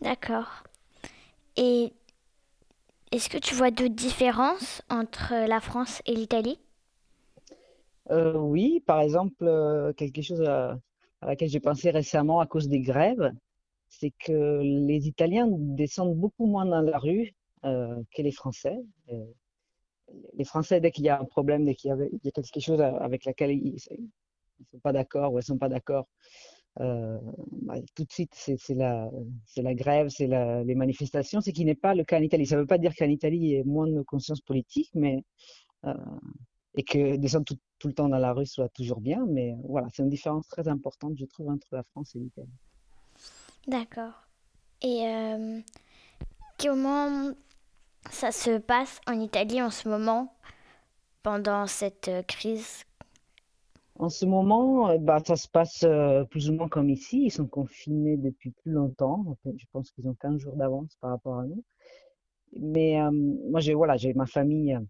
D'accord. 0.00 0.64
Et 1.56 1.92
est-ce 3.12 3.28
que 3.28 3.38
tu 3.38 3.54
vois 3.54 3.70
d'autres 3.70 3.94
différences 3.94 4.82
entre 4.88 5.46
la 5.46 5.60
France 5.60 6.00
et 6.06 6.14
l'Italie? 6.14 6.58
Euh, 8.10 8.34
oui, 8.34 8.82
par 8.86 9.00
exemple, 9.00 9.44
euh, 9.46 9.92
quelque 9.92 10.22
chose 10.22 10.42
à, 10.42 10.78
laquelle 11.22 11.48
j'ai 11.48 11.60
pensé 11.60 11.90
récemment 11.90 12.40
à 12.40 12.46
cause 12.46 12.68
des 12.68 12.80
grèves, 12.80 13.30
c'est 13.88 14.12
que 14.18 14.60
les 14.62 15.06
Italiens 15.08 15.46
descendent 15.50 16.16
beaucoup 16.16 16.46
moins 16.46 16.66
dans 16.66 16.80
la 16.80 16.98
rue 16.98 17.34
euh, 17.64 18.02
que 18.14 18.22
les 18.22 18.32
Français. 18.32 18.76
Les 20.34 20.44
Français, 20.44 20.80
dès 20.80 20.90
qu'il 20.90 21.04
y 21.04 21.08
a 21.08 21.20
un 21.20 21.24
problème, 21.24 21.64
dès 21.64 21.74
qu'il 21.74 21.88
y 21.88 22.28
a, 22.28 22.30
quelque 22.32 22.60
chose 22.60 22.80
avec 22.80 23.24
laquelle 23.24 23.52
ils 23.52 23.74
ne 23.74 23.78
sont 23.78 24.78
pas 24.82 24.92
d'accord 24.92 25.32
ou 25.32 25.38
elles 25.38 25.44
sont 25.44 25.58
pas 25.58 25.68
d'accord, 25.68 26.06
euh, 26.80 27.18
bah, 27.62 27.74
tout 27.94 28.04
de 28.04 28.12
suite, 28.12 28.32
c'est 28.34 28.74
la, 28.74 29.10
grève, 29.74 30.08
c'est 30.08 30.26
les 30.26 30.74
manifestations, 30.74 31.40
ce 31.40 31.50
qui 31.50 31.64
n'est 31.64 31.74
pas 31.74 31.94
le 31.94 32.04
cas 32.04 32.18
en 32.18 32.22
Italie. 32.22 32.46
Ça 32.46 32.56
ne 32.56 32.62
veut 32.62 32.66
pas 32.66 32.78
dire 32.78 32.94
qu'en 32.96 33.08
Italie, 33.08 33.38
il 33.38 33.46
y 33.46 33.54
ait 33.54 33.64
moins 33.64 33.86
de 33.86 34.02
conscience 34.02 34.40
politique, 34.40 34.90
mais 34.94 35.24
euh, 35.84 35.94
et 36.74 36.84
que 36.84 37.16
descendre 37.16 37.44
tout, 37.44 37.58
tout 37.78 37.88
le 37.88 37.94
temps 37.94 38.08
dans 38.08 38.18
la 38.18 38.32
rue 38.32 38.46
soit 38.46 38.68
toujours 38.70 39.00
bien, 39.00 39.26
mais 39.28 39.54
voilà, 39.64 39.88
c'est 39.92 40.02
une 40.02 40.08
différence 40.08 40.48
très 40.48 40.68
importante, 40.68 41.14
je 41.18 41.26
trouve, 41.26 41.50
entre 41.50 41.66
la 41.72 41.82
France 41.82 42.14
et 42.14 42.18
l'Italie. 42.18 42.48
D'accord. 43.66 44.14
Et 44.80 45.06
euh, 45.06 45.60
comment 46.58 47.32
ça 48.10 48.32
se 48.32 48.58
passe 48.58 49.00
en 49.06 49.20
Italie 49.20 49.62
en 49.62 49.70
ce 49.70 49.88
moment 49.88 50.34
pendant 51.22 51.66
cette 51.66 52.08
euh, 52.08 52.22
crise 52.22 52.84
En 54.02 54.08
ce 54.08 54.26
moment, 54.26 54.90
euh, 54.90 54.98
bah, 54.98 55.20
ça 55.24 55.36
se 55.36 55.46
passe 55.46 55.84
euh, 55.84 56.24
plus 56.24 56.50
ou 56.50 56.54
moins 56.54 56.68
comme 56.68 56.90
ici. 56.90 57.26
Ils 57.26 57.30
sont 57.30 57.46
confinés 57.46 58.16
depuis 58.16 58.50
plus 58.50 58.72
longtemps. 58.72 59.24
Fait, 59.44 59.54
je 59.56 59.64
pense 59.70 59.92
qu'ils 59.92 60.08
ont 60.08 60.14
15 60.14 60.38
jours 60.38 60.56
d'avance 60.56 60.96
par 61.00 61.10
rapport 61.10 61.38
à 61.38 61.44
nous. 61.46 61.62
Mais 62.58 63.00
euh, 63.00 63.12
moi, 63.12 63.60
j'ai 63.60 63.74
voilà, 63.74 63.94
ma 64.16 64.26
famille 64.26 64.74
euh, 64.74 64.80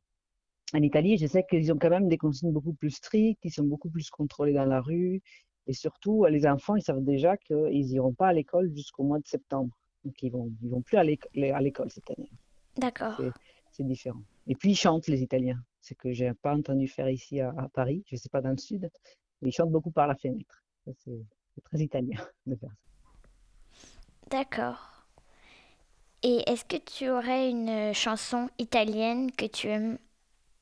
en 0.72 0.81
Italie. 0.81 1.18
Je 1.18 1.27
sais 1.27 1.44
qu'ils 1.44 1.70
ont 1.70 1.77
quand 1.77 1.90
même 1.90 2.09
des 2.09 2.16
consignes 2.16 2.53
beaucoup 2.53 2.72
plus 2.72 2.88
strictes. 2.88 3.44
Ils 3.44 3.53
sont 3.53 3.64
beaucoup 3.64 3.90
plus 3.90 4.09
contrôlés 4.09 4.55
dans 4.55 4.64
la 4.64 4.81
rue. 4.81 5.20
Et 5.66 5.75
surtout, 5.75 6.25
euh, 6.25 6.31
les 6.31 6.46
enfants, 6.46 6.77
ils 6.77 6.83
savent 6.83 7.05
déjà 7.05 7.37
qu'ils 7.37 7.88
n'iront 7.88 8.14
pas 8.14 8.29
à 8.29 8.33
l'école 8.33 8.75
jusqu'au 8.75 9.05
mois 9.05 9.18
de 9.18 9.27
septembre. 9.27 9.77
Donc, 10.07 10.14
ils 10.22 10.33
vont, 10.33 10.51
ils 10.62 10.70
vont 10.70 10.81
plus 10.81 10.96
à 10.96 11.05
l'école 11.05 11.90
cette 11.90 12.11
année. 12.12 12.31
D'accord. 12.79 13.20
C'est 13.72 13.87
différent. 13.87 14.22
Et 14.46 14.54
puis, 14.54 14.70
ils 14.72 14.76
chantent, 14.76 15.08
les 15.08 15.22
Italiens. 15.22 15.61
C'est 15.80 15.96
que 15.96 16.12
j'ai 16.12 16.32
pas 16.35 16.54
entendu 16.54 16.87
faire 16.87 17.08
ici 17.08 17.40
à, 17.40 17.50
à 17.58 17.68
Paris. 17.68 18.04
Je 18.06 18.16
sais 18.16 18.28
pas 18.28 18.40
dans 18.40 18.50
le 18.50 18.58
sud. 18.58 18.90
Mais 19.40 19.48
ils 19.48 19.52
chantent 19.52 19.72
beaucoup 19.72 19.90
par 19.90 20.06
la 20.06 20.14
fenêtre. 20.14 20.62
C'est 20.87 21.64
très 21.64 21.78
italien 21.78 22.18
de 22.46 22.54
faire 22.54 22.70
ça. 22.70 22.92
D'accord. 24.30 24.92
Et 26.22 26.48
est-ce 26.48 26.64
que 26.64 26.76
tu 26.76 27.11
aurais 27.11 27.50
une 27.50 27.68
euh, 27.68 27.92
chanson 27.92 28.48
italienne 28.58 29.32
que 29.32 29.46
tu 29.46 29.66
aimes 29.68 29.98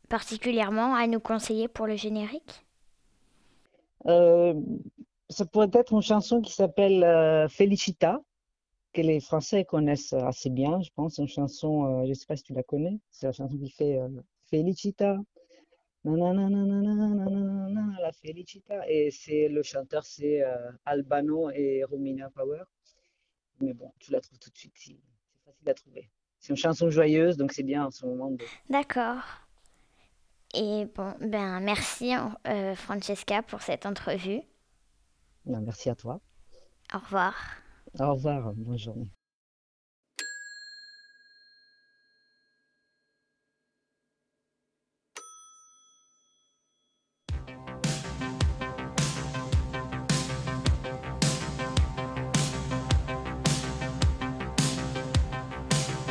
particulièrement 0.09 0.95
à 0.95 1.07
nous 1.07 1.21
conseiller 1.21 1.69
pour 1.69 1.87
le 1.87 1.97
générique? 1.97 2.65
Euh, 4.07 4.55
ça 5.29 5.45
pourrait 5.45 5.71
être 5.75 5.93
une 5.93 6.03
chanson 6.03 6.41
qui 6.41 6.53
s'appelle 6.53 7.05
euh, 7.05 7.47
Felicita, 7.49 8.21
que 8.93 9.01
les 9.01 9.21
Français 9.21 9.65
connaissent 9.65 10.13
assez 10.13 10.51
bien, 10.51 10.81
je 10.83 10.91
pense. 10.95 11.19
Une 11.19 11.29
chanson, 11.29 11.85
euh, 11.85 12.05
je 12.05 12.11
ne 12.11 12.15
sais 12.15 12.27
pas 12.27 12.37
si 12.37 12.43
tu 12.43 12.53
la 12.53 12.63
connais, 12.63 12.99
c'est 13.11 13.27
la 13.27 13.33
chanson 13.33 13.57
qui 13.57 13.71
fait 13.71 13.99
euh, 13.99 14.09
Felicita. 14.49 15.17
La 16.05 18.13
Felicita. 18.13 18.89
Et 18.89 19.11
c'est 19.11 19.49
le 19.49 19.63
chanteur, 19.63 20.05
c'est 20.05 20.43
euh, 20.43 20.73
Albano 20.85 21.51
et 21.51 21.85
Romina 21.85 22.31
Power. 22.31 22.63
Mais 23.61 23.75
bon, 23.75 23.93
tu 23.99 24.13
la 24.13 24.21
trouves 24.21 24.39
tout 24.39 24.51
de 24.51 24.57
suite, 24.57 24.73
c'est 24.77 24.97
facile 25.45 25.69
à 25.69 25.75
trouver. 25.75 26.11
C'est 26.39 26.51
une 26.51 26.57
chanson 26.57 26.89
joyeuse, 26.89 27.37
donc 27.37 27.53
c'est 27.53 27.63
bien 27.63 27.85
en 27.85 27.91
ce 27.91 28.07
moment. 28.07 28.33
D'accord. 28.71 29.23
Et 30.55 30.87
bon, 30.97 31.15
ben 31.21 31.61
merci 31.61 32.13
Francesca 32.77 33.43
pour 33.43 33.61
cette 33.61 33.85
entrevue. 33.85 34.41
Ben, 35.45 35.61
merci 35.61 35.91
à 35.91 35.95
toi. 35.95 36.19
Au 36.95 36.99
revoir. 36.99 37.35
Au 37.99 38.15
revoir, 38.15 38.53
bonne 38.55 39.11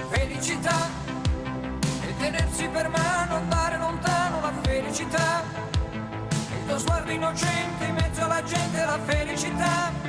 felicità 0.09 0.89
e 2.01 2.17
tenersi 2.17 2.67
per 2.67 2.89
mano, 2.89 3.35
andare 3.35 3.77
lontano 3.77 4.41
la 4.41 4.53
felicità. 4.63 5.43
Il 5.91 6.65
tuo 6.67 6.77
sguardo 6.77 7.11
innocente 7.11 7.85
in 7.85 7.93
mezzo 7.93 8.23
alla 8.23 8.43
gente 8.43 8.85
la 8.85 8.99
felicità 9.05 10.08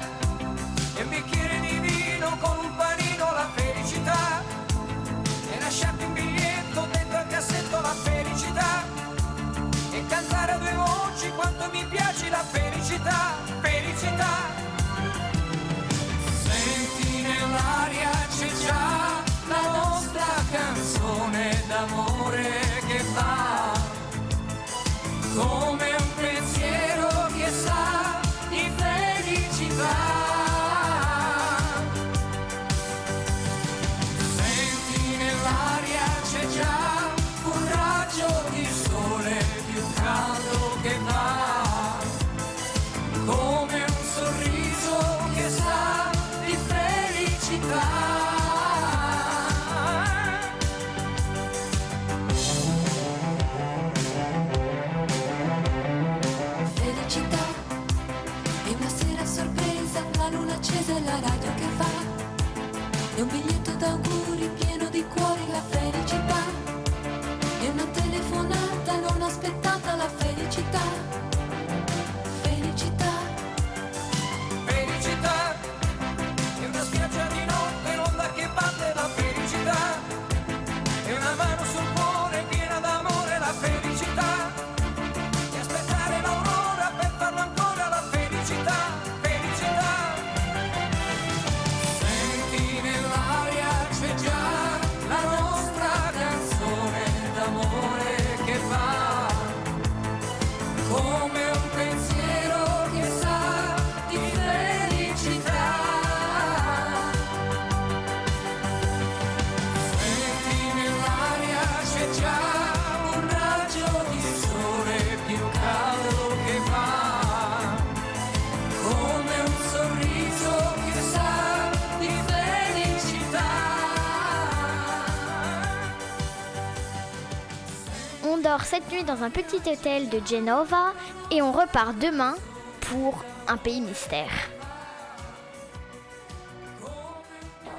cette 128.71 128.89
nuit 128.89 129.03
dans 129.03 129.21
un 129.21 129.29
petit 129.29 129.57
hôtel 129.69 130.07
de 130.07 130.21
Genova 130.25 130.93
et 131.29 131.41
on 131.41 131.51
repart 131.51 131.93
demain 131.97 132.35
pour 132.79 133.21
un 133.49 133.57
pays 133.57 133.81
mystère. 133.81 134.31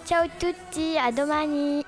Ciao 0.05 0.27
tutti, 0.39 0.99
à 0.99 1.11
domani 1.11 1.83